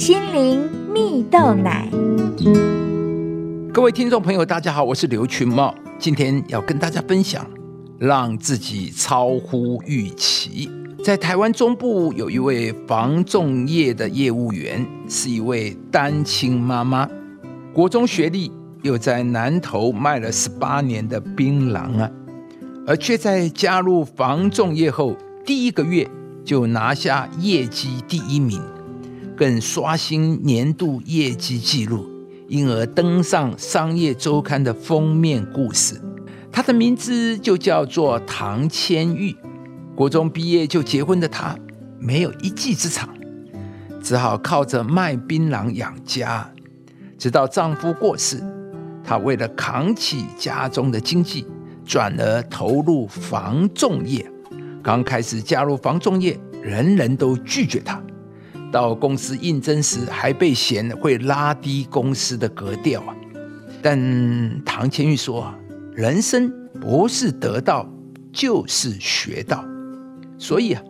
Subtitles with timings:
[0.00, 1.86] 心灵蜜豆奶。
[3.70, 7.46] 各位听众朋友，大家好，我是刘群茂，今天要跟大家分享，
[7.98, 10.70] 让自己超乎预期。
[11.04, 17.06] 在台湾中部有一位防重业的业务员，是一位单亲妈妈，
[17.74, 22.10] 国中学历，又在南投卖了十八年的槟榔啊，
[22.86, 25.14] 而却在加入防重业后
[25.44, 26.08] 第一个月
[26.42, 28.62] 就拿下业绩第一名。
[29.40, 32.06] 更刷新年度业绩记录，
[32.46, 35.98] 因而登上《商业周刊》的封面故事。
[36.52, 39.34] 他的名字就叫做唐千玉。
[39.96, 41.56] 国中毕业就结婚的他，
[41.98, 43.08] 没有一技之长，
[44.02, 46.46] 只好靠着卖槟榔养家。
[47.16, 48.44] 直到丈夫过世，
[49.02, 51.46] 她为了扛起家中的经济，
[51.86, 54.30] 转而投入房仲业。
[54.82, 57.98] 刚开始加入房仲业，人人都拒绝她。
[58.70, 63.14] 到公司应征时，还被嫌会拉低公司的格调啊！
[63.82, 65.52] 但唐千玉说
[65.94, 67.88] ：“人生不是得到，
[68.32, 69.64] 就是学到。
[70.38, 70.82] 所以啊，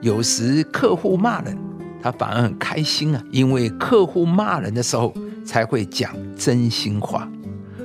[0.00, 1.56] 有时客户骂人，
[2.02, 7.30] 他反而很开心啊，因为客户骂人的时候才会讲真心话。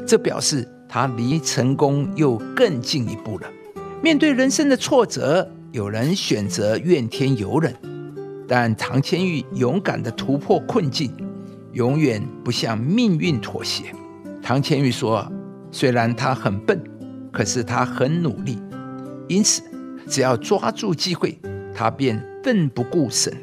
[0.07, 3.47] 这表示他离成功又更进一步了。
[4.01, 7.73] 面对人生的挫折，有人选择怨天尤人。”
[8.47, 11.11] 但唐千玉勇敢地突破困境，
[11.73, 13.85] 永远不向命运妥协。
[14.41, 15.27] 唐千玉说
[15.71, 16.79] ：“虽然他很笨，
[17.31, 18.61] 可是他很努力，
[19.27, 19.63] 因此
[20.07, 21.39] 只要抓住机会，
[21.73, 23.33] 他便奋不顾身。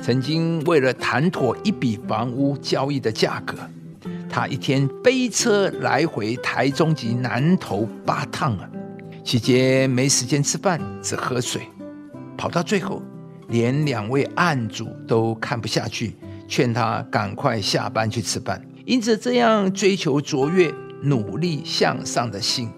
[0.00, 3.54] 曾经为了谈妥一笔房屋交易的价格，
[4.28, 8.68] 他一天飞车来回台中及南投八趟啊，
[9.22, 11.68] 期间没时间吃饭，只喝水，
[12.36, 13.02] 跑到最后。”
[13.54, 16.16] 连两位案主都看不下去，
[16.48, 18.60] 劝他赶快下班去吃饭。
[18.84, 22.68] 因此，这样追求卓越、努力向上的心，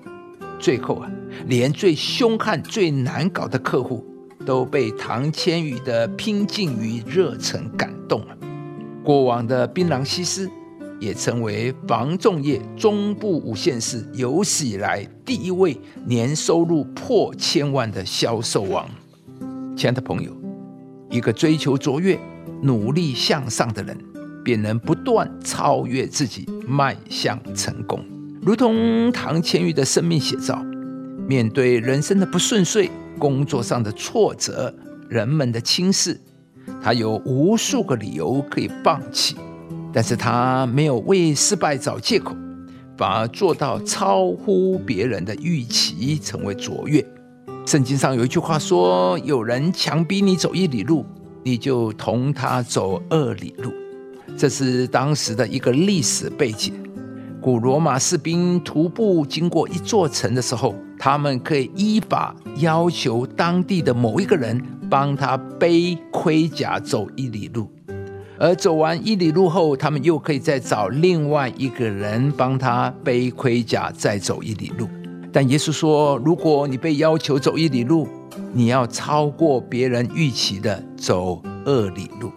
[0.58, 1.10] 最后啊，
[1.46, 4.04] 连最凶悍、最难搞的客户
[4.44, 8.36] 都被唐千羽的拼劲与热忱感动了。
[9.02, 10.46] 过往的槟榔西施，
[11.00, 18.86] 也成为房仲业中部五县市有史以来第一位年收入破千万的销售王。
[19.74, 20.35] 亲爱的朋友。
[21.16, 22.18] 一个追求卓越、
[22.60, 23.96] 努力向上的人，
[24.44, 28.04] 便能不断超越自己，迈向成功。
[28.42, 30.62] 如同唐千玉的生命写照，
[31.26, 34.72] 面对人生的不顺遂、工作上的挫折、
[35.08, 36.20] 人们的轻视，
[36.82, 39.36] 他有无数个理由可以放弃，
[39.92, 42.36] 但是他没有为失败找借口，
[42.98, 47.02] 反而做到超乎别人的预期，成为卓越。
[47.66, 51.04] 圣经上有一句话说：“有人强逼你走一里路，
[51.42, 53.72] 你就同他走二里路。”
[54.38, 56.72] 这是当时的一个历史背景。
[57.42, 67.68] 古罗马士兵徒步经过一座城的时候，他们可以依法要求当地的某一个人帮他背盔甲走一里路，
[68.38, 74.88] 而走完一里路后，他们又可以再找另外一个人帮他背盔甲再走一里路。
[75.36, 78.08] 但耶稣说：“如果你被要求走一里路，
[78.54, 82.32] 你要超过别人预期的走二里路，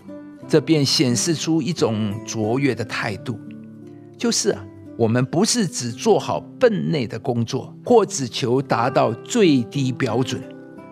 [0.49, 3.39] 这便显示出一种卓越的态度。
[4.17, 4.61] 就是啊，
[4.97, 10.43] 我们不是只做好分内的工作，或只求达到最低标准，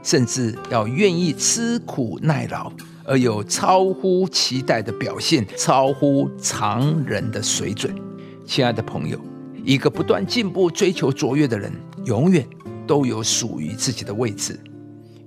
[0.02, 2.72] 甚至要愿意吃苦耐劳，
[3.04, 7.94] 而有超乎期待的表现，超乎常人的水准。
[8.46, 9.20] 亲爱的朋友。”
[9.66, 11.70] 一个不断进步、追求卓越的人，
[12.08, 12.48] 永远
[12.88, 14.58] 都有属于自己的位置，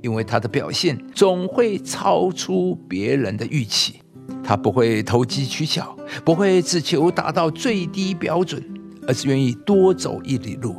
[0.01, 4.01] 因为他的表现总会超出别人的预期。
[4.43, 8.65] 他不会投机取巧，不会只求达到最低标准，
[9.07, 10.75] 而是愿意多走一里路。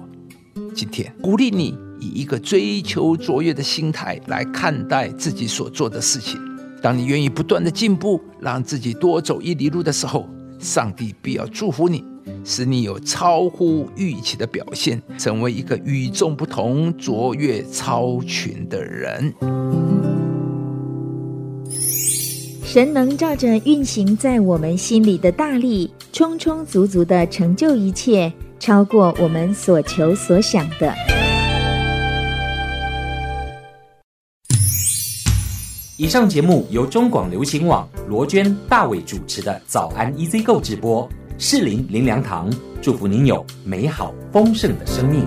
[0.73, 6.41] 今天鼓励你以一个追求卓越的心态来看待自己所做的事情。
[6.81, 10.27] 当你愿意不断的进步，让自己多走一里路的时候，
[10.57, 12.03] 上帝必要祝福你。
[12.43, 19.33] 使你有超乎预期的表现，成为一个与众不同、卓越超群的人。
[22.63, 30.93] 神能照着运行在我们心里的大力，充充足足的成就一切，超过我们所求所想的。
[35.97, 41.07] 以上节目由中广流行网罗娟、大伟主持的《早安 EZ 购》直播。
[41.43, 42.47] 适林林良堂
[42.83, 45.25] 祝福您有美好丰盛的生命。